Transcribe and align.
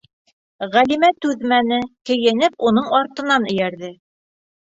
Ғәлимә 0.75 1.09
түҙмәне, 1.25 1.77
кейенеп, 2.11 2.57
уның 2.69 2.89
артынан 3.01 3.45
эйәрҙе. 3.53 3.93